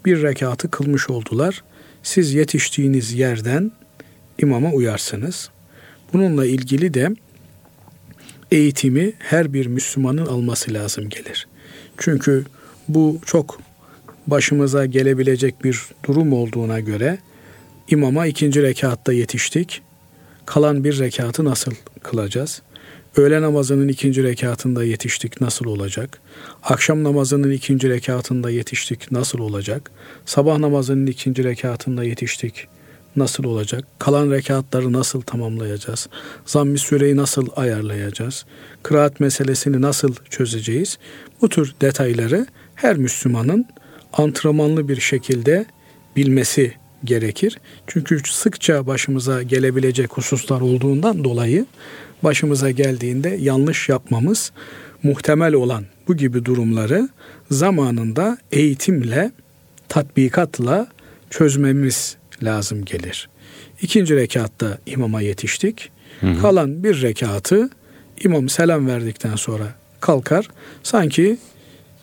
[0.05, 1.65] Bir rekatı kılmış oldular.
[2.03, 3.73] Siz yetiştiğiniz yerden
[4.39, 5.51] imama uyarsınız.
[6.13, 7.09] Bununla ilgili de
[8.51, 11.49] eğitimi her bir Müslümanın alması lazım gelir.
[11.99, 12.45] Çünkü
[12.89, 13.61] bu çok
[14.31, 17.19] başımıza gelebilecek bir durum olduğuna göre
[17.89, 19.83] imama ikinci rekatta yetiştik.
[20.47, 22.63] Kalan bir rekatı nasıl kılacağız?
[23.17, 26.19] Öğle namazının ikinci rekatında yetiştik nasıl olacak?
[26.63, 29.91] Akşam namazının ikinci rekatında yetiştik nasıl olacak?
[30.27, 32.69] Sabah namazının ikinci rekatında yetiştik
[33.17, 33.85] nasıl olacak?
[33.99, 36.09] Kalan rekatları nasıl tamamlayacağız?
[36.47, 38.45] Zamm-ı süreyi nasıl ayarlayacağız?
[38.83, 40.99] Kıraat meselesini nasıl çözeceğiz?
[41.43, 43.67] Bu tür detayları her Müslümanın
[44.13, 45.67] antrenmanlı bir şekilde
[46.17, 46.73] bilmesi
[47.05, 47.59] gerekir.
[47.87, 51.67] Çünkü sıkça başımıza gelebilecek hususlar olduğundan dolayı
[52.23, 54.53] başımıza geldiğinde yanlış yapmamız
[55.03, 57.09] muhtemel olan bu gibi durumları
[57.51, 59.31] zamanında eğitimle,
[59.89, 60.87] tatbikatla
[61.31, 63.29] çözmemiz lazım gelir.
[63.83, 65.91] İkinci rekatta imama yetiştik.
[66.21, 66.41] Hı hı.
[66.41, 67.71] Kalan bir rekatı
[68.25, 70.49] imam selam verdikten sonra kalkar.
[70.83, 71.39] Sanki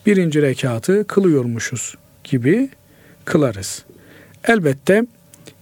[0.05, 2.69] birinci rekatı kılıyormuşuz gibi
[3.25, 3.85] kılarız.
[4.47, 5.05] Elbette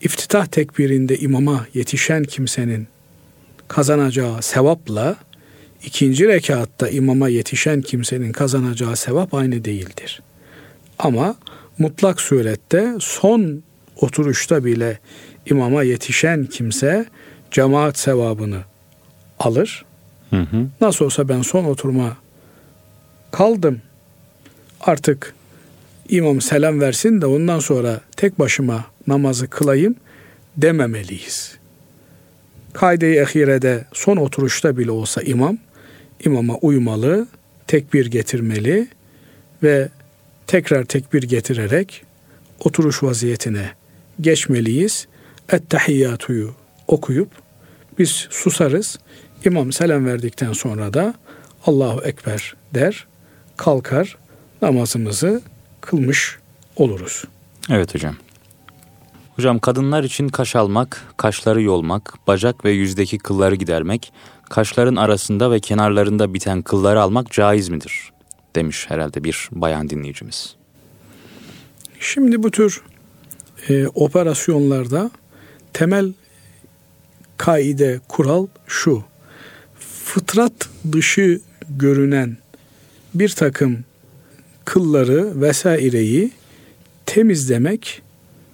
[0.01, 2.87] iftitah tekbirinde imama yetişen kimsenin
[3.67, 5.15] kazanacağı sevapla
[5.83, 10.21] ikinci rekatta imama yetişen kimsenin kazanacağı sevap aynı değildir.
[10.99, 11.35] Ama
[11.77, 13.63] mutlak surette son
[13.95, 14.99] oturuşta bile
[15.45, 17.05] imama yetişen kimse
[17.51, 18.59] cemaat sevabını
[19.39, 19.85] alır.
[20.29, 20.67] Hı hı.
[20.81, 22.17] Nasıl olsa ben son oturma
[23.31, 23.81] kaldım.
[24.85, 25.33] Artık
[26.09, 29.95] imam selam versin de ondan sonra tek başıma namazı kılayım
[30.57, 31.55] dememeliyiz.
[32.73, 35.57] Kaide-i ehirede son oturuşta bile olsa imam,
[36.25, 37.27] imama uymalı,
[37.67, 38.87] tekbir getirmeli
[39.63, 39.89] ve
[40.47, 42.05] tekrar tekbir getirerek
[42.59, 43.69] oturuş vaziyetine
[44.21, 45.07] geçmeliyiz.
[45.51, 46.55] Ettehiyyatuyu
[46.87, 47.29] okuyup
[47.99, 48.99] biz susarız.
[49.45, 51.13] İmam selam verdikten sonra da
[51.65, 53.07] Allahu Ekber der,
[53.57, 54.17] kalkar,
[54.63, 55.41] namazımızı
[55.81, 56.37] kılmış
[56.75, 57.23] oluruz.
[57.69, 58.15] Evet hocam.
[59.35, 64.13] Hocam kadınlar için kaş almak, kaşları yolmak, bacak ve yüzdeki kılları gidermek,
[64.49, 68.11] kaşların arasında ve kenarlarında biten kılları almak caiz midir?
[68.55, 70.55] Demiş herhalde bir bayan dinleyicimiz.
[71.99, 72.81] Şimdi bu tür
[73.69, 75.11] e, operasyonlarda
[75.73, 76.13] temel
[77.37, 79.03] kaide, kural şu.
[80.05, 82.37] Fıtrat dışı görünen
[83.13, 83.85] bir takım
[84.65, 86.31] kılları vesaireyi
[87.05, 88.01] temizlemek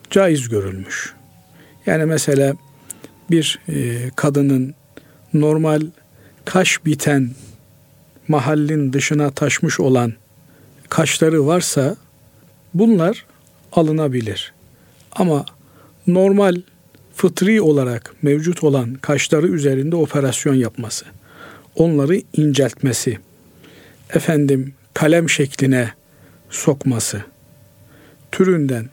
[0.10, 1.14] caiz görülmüş.
[1.86, 2.54] Yani mesela
[3.32, 4.76] bir e, kadının
[5.34, 5.82] normal
[6.46, 7.30] kaş biten
[8.28, 10.14] mahallin dışına taşmış olan
[10.90, 11.96] kaşları varsa
[12.74, 13.26] bunlar
[13.72, 14.54] alınabilir.
[15.12, 15.46] Ama
[16.08, 16.56] normal
[17.16, 21.06] fıtri olarak mevcut olan kaşları üzerinde operasyon yapması,
[21.76, 23.18] onları inceltmesi,
[24.14, 25.99] efendim kalem şekline
[26.50, 27.24] sokması
[28.32, 28.90] türünden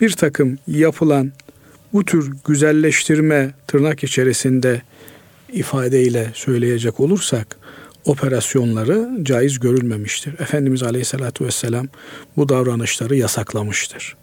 [0.00, 1.32] bir takım yapılan
[1.92, 4.82] bu tür güzelleştirme tırnak içerisinde
[5.52, 7.56] ifadeyle söyleyecek olursak
[8.04, 10.32] operasyonları caiz görülmemiştir.
[10.32, 11.88] Efendimiz Aleyhisselatü Vesselam
[12.36, 14.16] bu davranışları yasaklamıştır.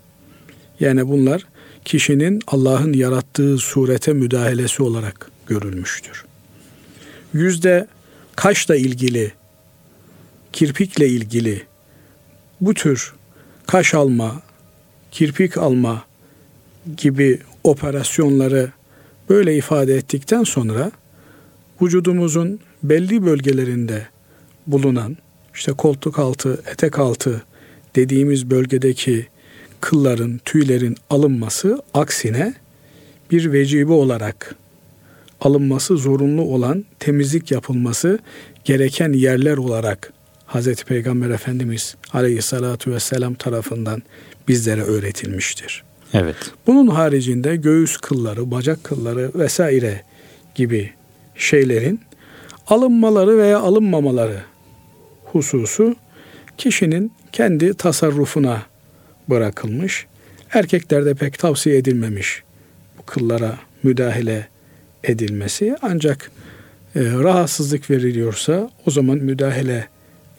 [0.79, 1.45] Yani bunlar
[1.85, 6.25] kişinin Allah'ın yarattığı surete müdahalesi olarak görülmüştür.
[7.33, 7.87] Yüzde
[8.35, 9.31] kaşla ilgili,
[10.53, 11.70] kirpikle ilgili
[12.61, 13.13] bu tür
[13.67, 14.41] kaş alma,
[15.11, 16.03] kirpik alma
[16.97, 18.71] gibi operasyonları
[19.29, 20.91] böyle ifade ettikten sonra
[21.81, 24.07] vücudumuzun belli bölgelerinde
[24.67, 25.17] bulunan
[25.53, 27.41] işte koltuk altı, etek altı
[27.95, 29.27] dediğimiz bölgedeki
[29.81, 32.53] kılların, tüylerin alınması aksine
[33.31, 34.55] bir vecibe olarak
[35.41, 38.19] alınması zorunlu olan temizlik yapılması
[38.63, 40.13] gereken yerler olarak
[40.53, 40.83] Hz.
[40.83, 44.03] Peygamber Efendimiz Aleyhissalatu vesselam tarafından
[44.47, 45.83] bizlere öğretilmiştir.
[46.13, 46.35] Evet.
[46.67, 50.01] Bunun haricinde göğüs kılları, bacak kılları vesaire
[50.55, 50.93] gibi
[51.35, 51.99] şeylerin
[52.67, 54.41] alınmaları veya alınmamaları
[55.25, 55.95] hususu
[56.57, 58.61] kişinin kendi tasarrufuna
[59.29, 60.05] bırakılmış.
[60.53, 62.43] Erkeklerde pek tavsiye edilmemiş
[62.97, 64.47] bu kıllara müdahale
[65.03, 65.75] edilmesi.
[65.81, 66.31] Ancak
[66.95, 69.87] e, rahatsızlık veriliyorsa o zaman müdahale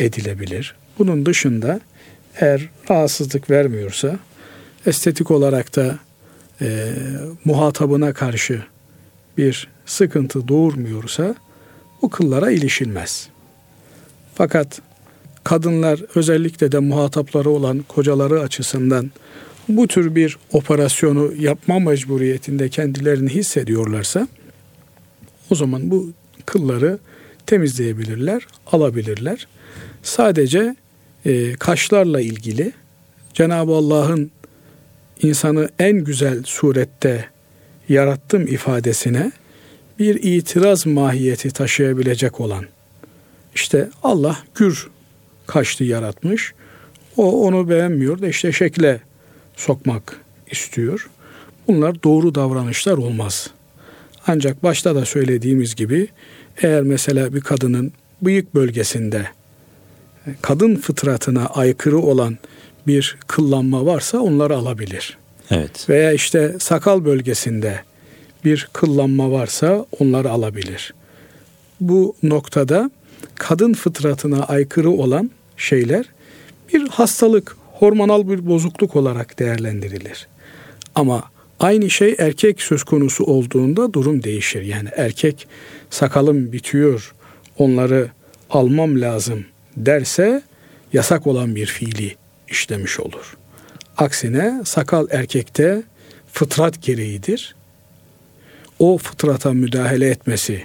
[0.00, 0.74] edilebilir.
[0.98, 1.81] Bunun dışında
[2.40, 4.18] eğer rahatsızlık vermiyorsa
[4.87, 5.98] estetik olarak da
[6.61, 6.92] e,
[7.44, 8.62] muhatabına karşı
[9.38, 11.35] bir sıkıntı doğurmuyorsa
[12.02, 13.28] bu kıllara ilişilmez.
[14.35, 14.81] Fakat
[15.44, 19.11] kadınlar özellikle de muhatapları olan kocaları açısından
[19.68, 24.28] bu tür bir operasyonu yapma mecburiyetinde kendilerini hissediyorlarsa
[25.50, 26.12] o zaman bu
[26.46, 26.98] kılları
[27.46, 29.46] temizleyebilirler, alabilirler.
[30.03, 30.77] Sadece
[31.25, 32.73] e, kaşlarla ilgili
[33.35, 34.31] Cenab-ı Allah'ın
[35.23, 37.29] insanı en güzel surette
[37.89, 39.33] yarattım ifadesine
[39.99, 42.65] bir itiraz mahiyeti taşıyabilecek olan
[43.55, 44.89] işte Allah gür
[45.47, 46.53] kaşlı yaratmış.
[47.17, 49.01] O onu beğenmiyor da işte şekle
[49.57, 51.11] sokmak istiyor.
[51.69, 53.51] Bunlar doğru davranışlar olmaz.
[54.27, 56.09] Ancak başta da söylediğimiz gibi
[56.63, 59.27] eğer mesela bir kadının bıyık bölgesinde
[60.43, 62.39] kadın fıtratına aykırı olan
[62.87, 65.19] bir kıllanma varsa onları alabilir.
[65.51, 65.89] Evet.
[65.89, 67.81] Veya işte sakal bölgesinde
[68.45, 70.95] bir kıllanma varsa onları alabilir.
[71.81, 72.91] Bu noktada
[73.35, 76.07] kadın fıtratına aykırı olan şeyler
[76.73, 80.29] bir hastalık, hormonal bir bozukluk olarak değerlendirilir.
[80.95, 81.25] Ama
[81.61, 84.63] aynı şey erkek söz konusu olduğunda durum değişir.
[84.63, 85.49] Yani erkek
[85.91, 87.15] sakalım bitiyor,
[87.59, 88.09] onları
[88.51, 89.45] almam lazım
[89.77, 90.43] derse
[90.93, 92.17] yasak olan bir fiili
[92.49, 93.37] işlemiş olur.
[93.97, 95.83] Aksine sakal erkekte
[96.33, 97.55] fıtrat gereğidir.
[98.79, 100.63] O fıtrata müdahale etmesi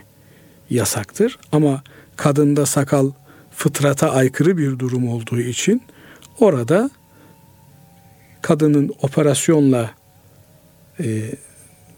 [0.69, 1.83] yasaktır ama
[2.15, 3.11] kadında sakal
[3.51, 5.81] fıtrata aykırı bir durum olduğu için
[6.39, 6.89] orada
[8.41, 9.91] kadının operasyonla
[10.99, 11.21] e,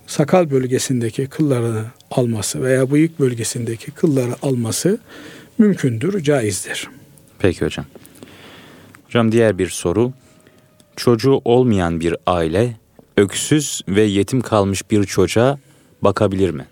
[0.08, 5.00] sakal bölgesindeki kıllarını alması veya bıyık bölgesindeki kılları alması
[5.58, 6.90] mümkündür, caizdir.
[7.40, 7.86] Peki hocam.
[9.06, 10.14] Hocam diğer bir soru.
[10.96, 12.78] Çocuğu olmayan bir aile
[13.18, 15.60] öksüz ve yetim kalmış bir çocuğa
[16.02, 16.66] bakabilir mi?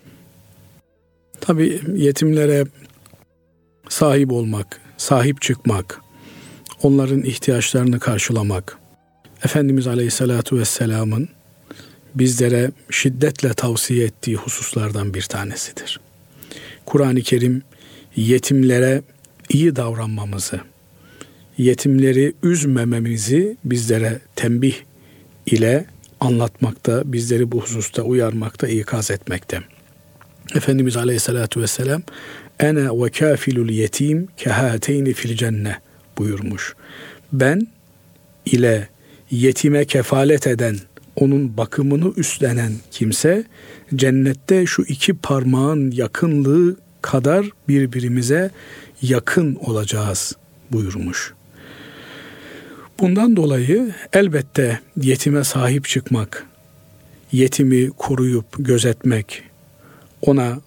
[1.42, 2.66] Tabii yetimlere
[3.90, 6.02] sahip olmak, sahip çıkmak,
[6.84, 8.78] onların ihtiyaçlarını karşılamak,
[9.44, 11.30] Efendimiz Aleyhisselatü Vesselam'ın
[12.16, 16.00] bizlere şiddetle tavsiye ettiği hususlardan bir tanesidir.
[16.86, 17.64] Kur'an-ı Kerim
[18.16, 19.02] yetimlere
[19.50, 20.60] iyi davranmamızı,
[21.58, 24.76] yetimleri üzmememizi bizlere tembih
[25.46, 25.86] ile
[26.20, 29.62] anlatmakta, bizleri bu hususta uyarmakta, ikaz etmekte.
[30.56, 32.02] Efendimiz Aleyhisselatü Vesselam
[32.60, 35.76] ene ve kafilul yetim kehateyni fil cenne
[36.18, 36.76] buyurmuş.
[37.34, 37.68] Ben
[38.46, 38.88] ile
[39.32, 40.78] yetime kefalet eden,
[41.16, 43.44] onun bakımını üstlenen kimse
[43.96, 48.52] cennette şu iki parmağın yakınlığı kadar birbirimize
[49.02, 50.36] yakın olacağız
[50.72, 51.34] buyurmuş.
[53.00, 56.46] Bundan dolayı elbette yetime sahip çıkmak,
[57.32, 59.44] yetimi koruyup gözetmek,
[60.22, 60.60] ona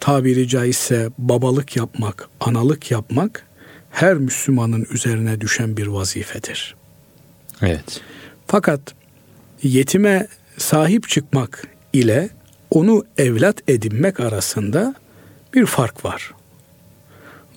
[0.00, 3.46] tabiri caizse babalık yapmak, analık yapmak
[3.90, 6.76] her Müslümanın üzerine düşen bir vazifedir.
[7.62, 8.00] Evet.
[8.46, 8.80] Fakat
[9.62, 10.26] yetime
[10.58, 12.30] sahip çıkmak ile
[12.70, 14.94] onu evlat edinmek arasında
[15.54, 16.32] bir fark var.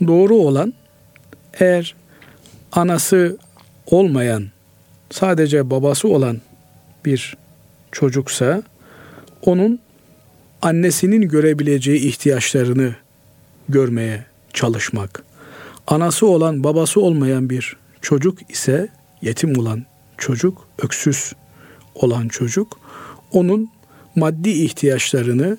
[0.08, 0.74] Doğru olan
[1.60, 1.96] eğer
[2.72, 3.38] anası
[3.86, 4.46] olmayan
[5.12, 6.42] sadece babası olan
[7.06, 7.38] bir
[7.92, 8.64] çocuksa
[9.42, 9.80] onun
[10.62, 12.96] annesinin görebileceği ihtiyaçlarını
[13.70, 15.24] görmeye çalışmak.
[15.88, 18.90] Anası olan babası olmayan bir çocuk ise
[19.22, 19.86] yetim olan
[20.18, 21.34] çocuk, öksüz
[21.96, 22.80] olan çocuk
[23.32, 23.70] onun
[24.16, 25.58] maddi ihtiyaçlarını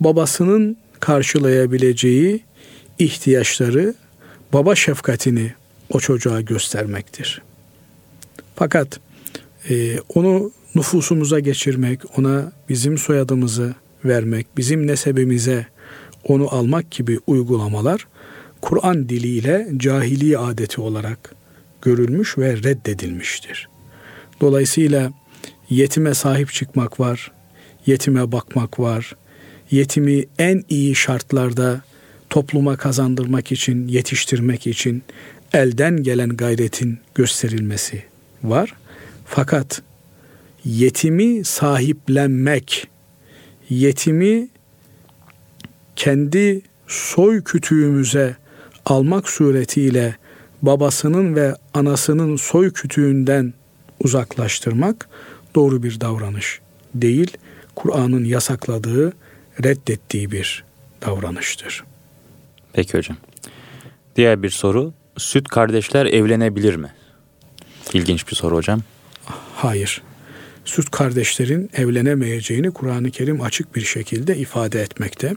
[0.00, 2.42] babasının karşılayabileceği
[2.98, 3.94] ihtiyaçları
[4.52, 5.52] baba şefkatini
[5.90, 7.42] o çocuğa göstermektir.
[8.56, 9.00] Fakat
[9.70, 15.66] e, onu nüfusumuza geçirmek, ona bizim soyadımızı vermek, bizim nesebimize
[16.24, 18.06] onu almak gibi uygulamalar
[18.60, 21.34] Kur'an diliyle cahili adeti olarak
[21.82, 23.68] görülmüş ve reddedilmiştir.
[24.40, 25.12] Dolayısıyla
[25.70, 27.32] yetime sahip çıkmak var,
[27.86, 29.16] yetime bakmak var,
[29.70, 31.80] yetimi en iyi şartlarda
[32.30, 35.02] topluma kazandırmak için, yetiştirmek için
[35.52, 38.02] elden gelen gayretin gösterilmesi
[38.42, 38.74] var.
[39.26, 39.82] Fakat
[40.64, 42.88] yetimi sahiplenmek,
[43.68, 44.48] yetimi
[45.96, 48.36] kendi soy kütüğümüze
[48.84, 50.16] almak suretiyle
[50.62, 53.54] babasının ve anasının soy kütüğünden
[54.00, 55.08] uzaklaştırmak
[55.54, 56.60] doğru bir davranış
[56.94, 57.36] değil.
[57.74, 59.12] Kur'an'ın yasakladığı,
[59.64, 60.64] reddettiği bir
[61.06, 61.84] davranıştır.
[62.78, 63.16] Peki hocam.
[64.16, 64.92] Diğer bir soru.
[65.16, 66.92] süt kardeşler evlenebilir mi?
[67.92, 68.80] İlginç bir soru hocam.
[69.54, 70.02] Hayır.
[70.64, 75.34] Süt kardeşlerin evlenemeyeceğini Kur'an-ı Kerim açık bir şekilde ifade etmekte.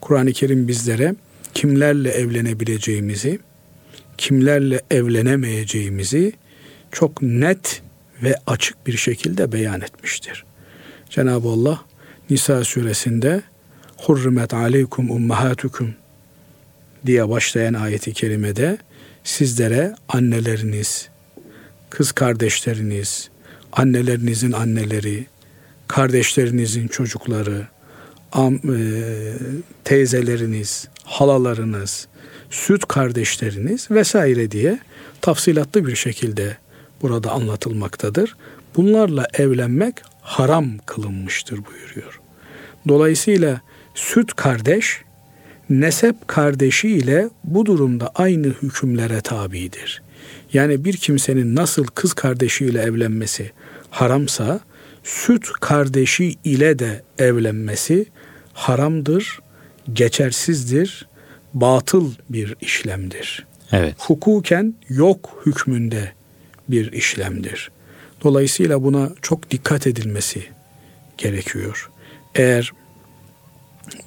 [0.00, 1.14] Kur'an-ı Kerim bizlere
[1.54, 3.38] kimlerle evlenebileceğimizi,
[4.18, 6.32] kimlerle evlenemeyeceğimizi
[6.92, 7.82] çok net
[8.22, 10.44] ve açık bir şekilde beyan etmiştir.
[11.10, 11.80] Cenab-ı Allah
[12.30, 13.42] Nisa suresinde
[13.96, 15.94] Hurrimet aleykum ummahatukum
[17.06, 18.78] diye başlayan ayeti kerimede
[19.24, 21.08] sizlere anneleriniz,
[21.90, 23.30] kız kardeşleriniz,
[23.72, 25.26] annelerinizin anneleri,
[25.88, 27.68] kardeşlerinizin çocukları,
[28.32, 28.60] am, e,
[29.84, 32.08] teyzeleriniz, halalarınız,
[32.50, 34.78] süt kardeşleriniz vesaire diye
[35.20, 36.56] tafsilatlı bir şekilde
[37.02, 38.36] burada anlatılmaktadır.
[38.76, 42.20] Bunlarla evlenmek haram kılınmıştır buyuruyor.
[42.88, 43.60] Dolayısıyla
[43.94, 45.02] süt kardeş
[45.70, 50.02] nesep kardeşi ile bu durumda aynı hükümlere tabidir.
[50.52, 53.52] Yani bir kimsenin nasıl kız kardeşiyle evlenmesi
[53.90, 54.60] haramsa
[55.04, 58.06] süt kardeşi ile de evlenmesi
[58.52, 59.40] haramdır,
[59.92, 61.08] geçersizdir,
[61.54, 63.46] batıl bir işlemdir.
[63.72, 63.94] Evet.
[63.98, 66.12] Hukuken yok hükmünde
[66.68, 67.70] bir işlemdir.
[68.24, 70.42] Dolayısıyla buna çok dikkat edilmesi
[71.18, 71.90] gerekiyor.
[72.34, 72.72] Eğer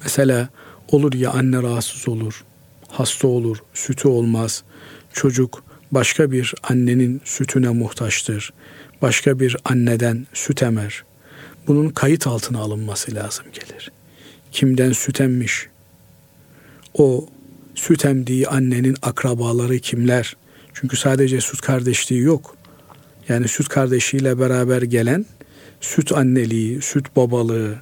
[0.02, 0.48] mesela
[0.88, 2.44] olur ya anne rahatsız olur,
[2.88, 4.64] hasta olur, sütü olmaz,
[5.12, 8.52] çocuk başka bir annenin sütüne muhtaçtır,
[9.02, 11.04] başka bir anneden süt emer.
[11.66, 13.92] Bunun kayıt altına alınması lazım gelir.
[14.52, 15.66] Kimden süt emmiş?
[16.94, 17.28] O
[17.74, 20.36] süt emdiği annenin akrabaları kimler?
[20.74, 22.56] Çünkü sadece süt kardeşliği yok.
[23.28, 25.26] Yani süt kardeşiyle beraber gelen
[25.80, 27.74] süt anneliği, süt babalığı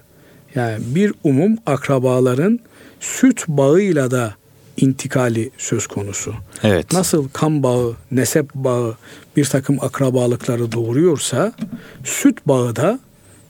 [0.54, 2.60] yani bir umum akrabaların
[3.00, 4.34] süt bağıyla da
[4.76, 6.34] intikali söz konusu.
[6.62, 6.92] Evet.
[6.92, 8.96] Nasıl kan bağı, nesep bağı
[9.36, 11.52] bir takım akrabalıkları doğuruyorsa
[12.04, 13.00] süt bağı da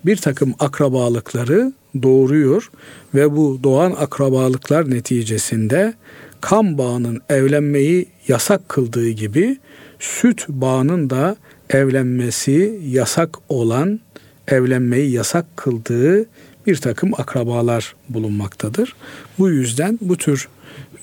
[0.07, 2.71] bir takım akrabalıkları doğuruyor
[3.15, 5.95] ve bu doğan akrabalıklar neticesinde
[6.41, 9.59] kan bağının evlenmeyi yasak kıldığı gibi
[9.99, 11.37] süt bağının da
[11.71, 14.01] evlenmesi yasak olan,
[14.49, 16.27] evlenmeyi yasak kıldığı
[16.67, 18.95] bir takım akrabalar bulunmaktadır.
[19.39, 20.49] Bu yüzden bu tür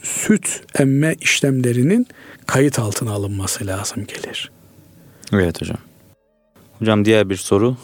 [0.03, 2.07] süt emme işlemlerinin
[2.45, 4.51] kayıt altına alınması lazım gelir.
[5.33, 5.77] Evet hocam.
[6.79, 7.77] Hocam diğer bir soru.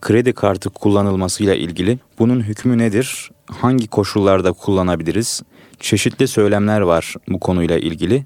[0.00, 3.30] Kredi kartı kullanılmasıyla ilgili bunun hükmü nedir?
[3.46, 5.42] Hangi koşullarda kullanabiliriz?
[5.80, 8.24] Çeşitli söylemler var bu konuyla ilgili.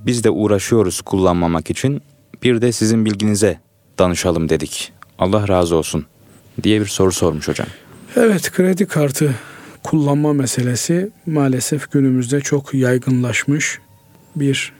[0.00, 2.02] Biz de uğraşıyoruz kullanmamak için.
[2.42, 3.60] Bir de sizin bilginize
[3.98, 4.92] danışalım dedik.
[5.18, 6.06] Allah razı olsun
[6.62, 7.66] diye bir soru sormuş hocam.
[8.18, 9.34] Evet kredi kartı
[9.82, 13.78] kullanma meselesi maalesef günümüzde çok yaygınlaşmış
[14.36, 14.72] bir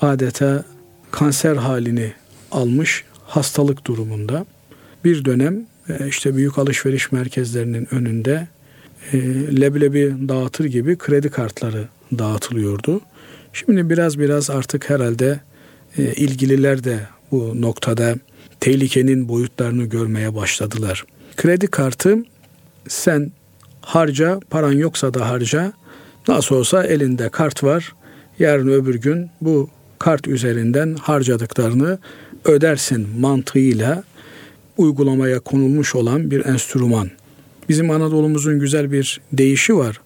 [0.00, 0.64] adeta
[1.10, 2.12] kanser halini
[2.50, 4.46] almış hastalık durumunda.
[5.04, 8.48] Bir dönem e, işte büyük alışveriş merkezlerinin önünde
[9.12, 9.18] e,
[9.60, 13.00] leblebi dağıtır gibi kredi kartları dağıtılıyordu.
[13.52, 15.40] Şimdi biraz biraz artık herhalde
[15.98, 18.14] e, ilgililer de bu noktada
[18.60, 21.04] tehlikenin boyutlarını görmeye başladılar.
[21.36, 22.18] Kredi kartı
[22.88, 23.32] sen
[23.80, 25.72] harca, paran yoksa da harca.
[26.28, 27.94] Nasıl olsa elinde kart var.
[28.38, 31.98] Yarın öbür gün bu kart üzerinden harcadıklarını
[32.44, 34.04] ödersin mantığıyla
[34.76, 37.10] uygulamaya konulmuş olan bir enstrüman.
[37.68, 40.00] Bizim Anadolu'muzun güzel bir deyişi var.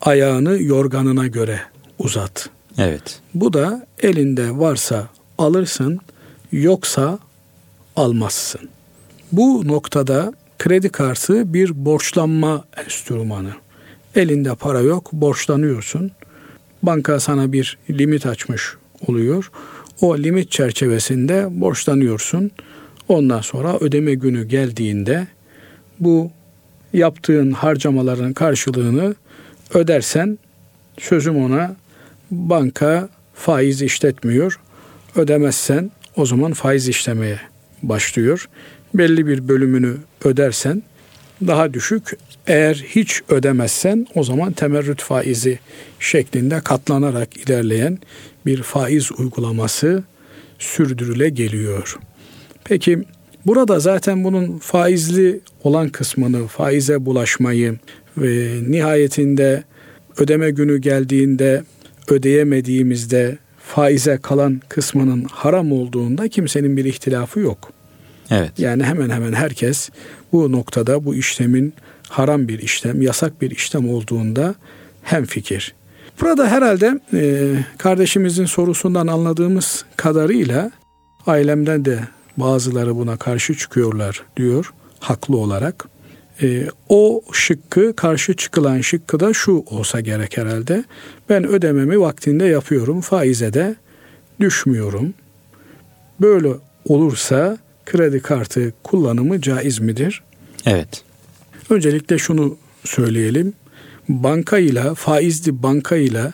[0.00, 1.60] Ayağını yorganına göre
[1.98, 2.50] uzat.
[2.78, 3.20] Evet.
[3.34, 6.00] Bu da elinde varsa alırsın,
[6.52, 7.18] yoksa
[7.96, 8.68] almazsın.
[9.32, 13.50] Bu noktada kredi kartı bir borçlanma enstrümanı.
[14.14, 16.10] Elinde para yok, borçlanıyorsun.
[16.82, 18.74] Banka sana bir limit açmış
[19.06, 19.50] oluyor.
[20.00, 22.50] O limit çerçevesinde borçlanıyorsun.
[23.08, 25.26] Ondan sonra ödeme günü geldiğinde
[26.00, 26.30] bu
[26.92, 29.14] yaptığın harcamaların karşılığını
[29.74, 30.38] ödersen
[30.98, 31.76] sözüm ona
[32.30, 34.60] banka faiz işletmiyor.
[35.16, 37.40] Ödemezsen o zaman faiz işlemeye
[37.82, 38.48] başlıyor.
[38.98, 39.94] Belli bir bölümünü
[40.24, 40.82] ödersen
[41.46, 42.18] daha düşük.
[42.46, 45.58] Eğer hiç ödemezsen o zaman temerrüt faizi
[46.00, 47.98] şeklinde katlanarak ilerleyen
[48.46, 50.04] bir faiz uygulaması
[50.58, 51.98] sürdürüle geliyor.
[52.64, 52.98] Peki
[53.46, 57.76] burada zaten bunun faizli olan kısmını, faize bulaşmayı
[58.18, 59.64] ve nihayetinde
[60.18, 61.62] ödeme günü geldiğinde
[62.08, 67.75] ödeyemediğimizde faize kalan kısmının haram olduğunda kimsenin bir ihtilafı yok.
[68.30, 68.52] Evet.
[68.58, 69.90] Yani hemen hemen herkes
[70.32, 71.74] bu noktada bu işlemin
[72.08, 74.54] haram bir işlem, yasak bir işlem olduğunda
[75.02, 75.74] hem fikir.
[76.20, 80.70] Burada herhalde e, kardeşimizin sorusundan anladığımız kadarıyla
[81.26, 81.98] ailemden de
[82.36, 85.88] bazıları buna karşı çıkıyorlar diyor haklı olarak.
[86.42, 90.84] E, o şıkkı karşı çıkılan şıkkı da şu olsa gerek herhalde.
[91.28, 93.76] Ben ödememi vaktinde yapıyorum faize de
[94.40, 95.14] düşmüyorum.
[96.20, 96.48] Böyle
[96.84, 100.22] olursa kredi kartı kullanımı caiz midir?
[100.66, 101.04] Evet.
[101.70, 103.52] Öncelikle şunu söyleyelim.
[104.08, 106.32] Banka ile faizli banka ile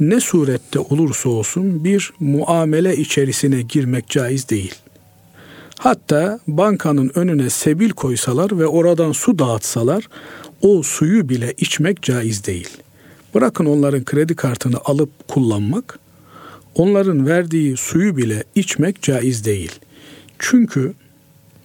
[0.00, 4.74] ne surette olursa olsun bir muamele içerisine girmek caiz değil.
[5.78, 10.08] Hatta bankanın önüne sebil koysalar ve oradan su dağıtsalar
[10.62, 12.68] o suyu bile içmek caiz değil.
[13.34, 15.98] Bırakın onların kredi kartını alıp kullanmak,
[16.74, 19.72] onların verdiği suyu bile içmek caiz değil.
[20.40, 20.92] Çünkü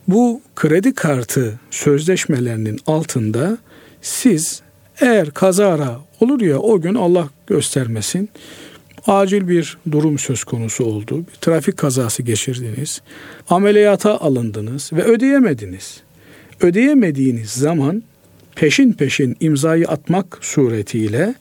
[0.08, 3.58] bu kredi kartı sözleşmelerinin altında
[4.02, 4.62] siz
[5.02, 8.30] eğer kazara olur ya o gün Allah göstermesin
[9.08, 11.18] acil bir durum söz konusu oldu.
[11.18, 13.02] Bir trafik kazası geçirdiniz.
[13.50, 16.02] Ameliyata alındınız ve ödeyemediniz.
[16.62, 18.04] Ödeyemediğiniz zaman
[18.56, 21.36] peşin peşin imzayı atmak suretiyle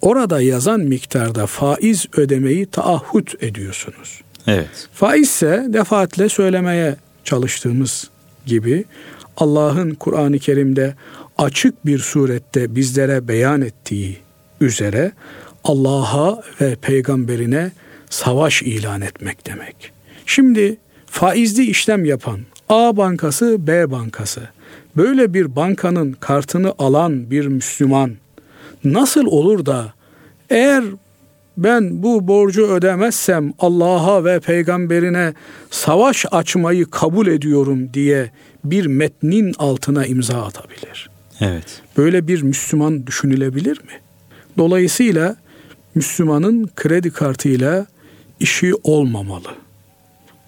[0.00, 4.20] orada yazan miktarda faiz ödemeyi taahhüt ediyorsunuz.
[4.46, 4.88] Evet.
[4.92, 8.10] Faiz ise defaatle söylemeye çalıştığımız
[8.46, 8.84] gibi
[9.36, 10.94] Allah'ın Kur'an-ı Kerim'de
[11.38, 14.18] açık bir surette bizlere beyan ettiği
[14.60, 15.12] üzere
[15.64, 17.70] Allah'a ve peygamberine
[18.10, 19.92] savaş ilan etmek demek.
[20.26, 20.76] Şimdi
[21.06, 24.48] faizli işlem yapan A bankası, B bankası
[24.96, 28.12] böyle bir bankanın kartını alan bir Müslüman
[28.84, 29.92] nasıl olur da
[30.50, 30.84] eğer
[31.60, 35.34] ben bu borcu ödemezsem Allah'a ve peygamberine
[35.70, 38.30] savaş açmayı kabul ediyorum diye
[38.64, 41.10] bir metnin altına imza atabilir.
[41.40, 41.82] Evet.
[41.96, 44.00] Böyle bir Müslüman düşünülebilir mi?
[44.58, 45.36] Dolayısıyla
[45.94, 47.86] Müslümanın kredi kartıyla
[48.40, 49.48] işi olmamalı.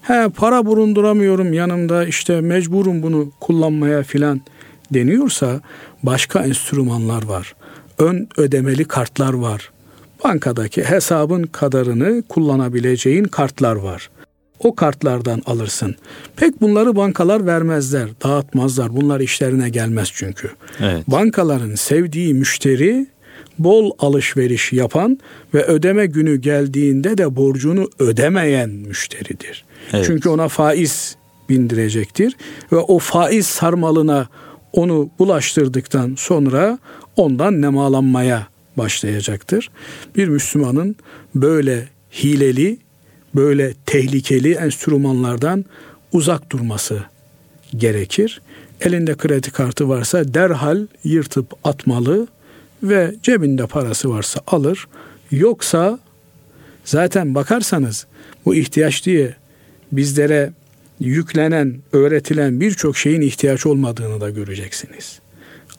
[0.01, 4.41] He para bulunduramıyorum yanımda işte mecburum bunu kullanmaya filan
[4.93, 5.61] deniyorsa
[6.03, 7.55] başka enstrümanlar var.
[7.97, 9.72] Ön ödemeli kartlar var.
[10.23, 14.09] Bankadaki hesabın kadarını kullanabileceğin kartlar var.
[14.59, 15.95] O kartlardan alırsın.
[16.35, 18.95] Pek bunları bankalar vermezler, dağıtmazlar.
[18.95, 20.49] Bunlar işlerine gelmez çünkü.
[20.79, 21.07] Evet.
[21.07, 23.07] Bankaların sevdiği müşteri
[23.59, 25.19] bol alışveriş yapan
[25.53, 29.65] ve ödeme günü geldiğinde de borcunu ödemeyen müşteridir.
[29.93, 30.05] Evet.
[30.05, 31.15] Çünkü ona faiz
[31.49, 32.35] bindirecektir
[32.71, 34.27] ve o faiz sarmalına
[34.73, 36.79] onu bulaştırdıktan sonra
[37.15, 39.69] ondan nemalanmaya başlayacaktır.
[40.15, 40.95] Bir Müslümanın
[41.35, 42.77] böyle hileli,
[43.35, 45.65] böyle tehlikeli enstrümanlardan
[46.11, 47.03] uzak durması
[47.77, 48.41] gerekir.
[48.81, 52.27] Elinde kredi kartı varsa derhal yırtıp atmalı
[52.83, 54.87] ve cebinde parası varsa alır.
[55.31, 55.99] Yoksa
[56.85, 58.05] zaten bakarsanız
[58.45, 59.35] bu ihtiyaç diye
[59.91, 60.53] bizlere
[60.99, 65.19] yüklenen, öğretilen birçok şeyin ihtiyaç olmadığını da göreceksiniz.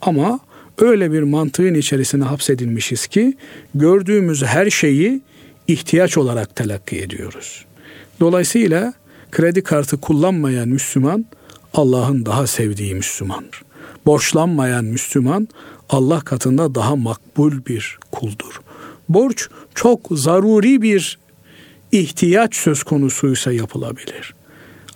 [0.01, 0.39] Ama
[0.77, 3.37] öyle bir mantığın içerisine hapsedilmişiz ki
[3.75, 5.21] gördüğümüz her şeyi
[5.67, 7.65] ihtiyaç olarak telakki ediyoruz.
[8.19, 8.93] Dolayısıyla
[9.31, 11.25] kredi kartı kullanmayan Müslüman
[11.73, 13.61] Allah'ın daha sevdiği Müslümandır.
[14.05, 15.47] Borçlanmayan Müslüman
[15.89, 18.61] Allah katında daha makbul bir kuldur.
[19.09, 21.19] Borç çok zaruri bir
[21.91, 24.35] ihtiyaç söz konusuysa yapılabilir.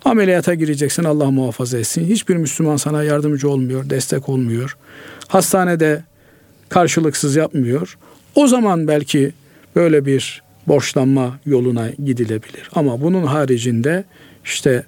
[0.04, 2.04] Ameliyata gireceksin Allah muhafaza etsin.
[2.04, 4.76] Hiçbir Müslüman sana yardımcı olmuyor, destek olmuyor.
[5.30, 6.04] Hastanede
[6.68, 7.98] karşılıksız yapmıyor.
[8.34, 9.32] O zaman belki
[9.76, 12.70] böyle bir borçlanma yoluna gidilebilir.
[12.72, 14.04] Ama bunun haricinde
[14.44, 14.84] işte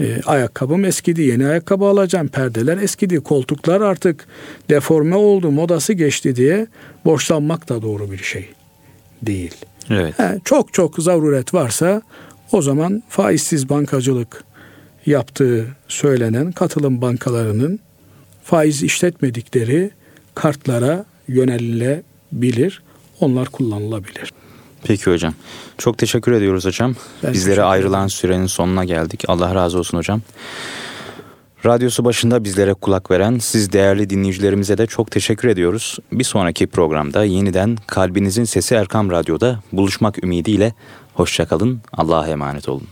[0.00, 4.26] e, ayakkabım eskidi, yeni ayakkabı alacağım, perdeler eskidi, koltuklar artık
[4.70, 6.66] deforme oldu, modası geçti diye
[7.04, 8.48] borçlanmak da doğru bir şey
[9.22, 9.54] değil.
[9.90, 10.18] Evet.
[10.18, 12.02] He, çok çok zaruret varsa
[12.52, 14.44] o zaman faizsiz bankacılık
[15.06, 17.80] yaptığı söylenen katılım bankalarının
[18.48, 19.90] faiz işletmedikleri
[20.34, 22.82] kartlara yönelilebilir.
[23.20, 24.32] Onlar kullanılabilir.
[24.84, 25.34] Peki hocam.
[25.78, 26.94] Çok teşekkür ediyoruz hocam.
[27.22, 29.24] Ben Bizlere ayrılan sürenin sonuna geldik.
[29.28, 30.20] Allah razı olsun hocam.
[31.66, 35.98] Radyosu başında bizlere kulak veren siz değerli dinleyicilerimize de çok teşekkür ediyoruz.
[36.12, 40.74] Bir sonraki programda yeniden Kalbinizin Sesi Erkam Radyo'da buluşmak ümidiyle
[41.14, 41.80] hoşçakalın.
[41.92, 42.88] Allah'a emanet olun.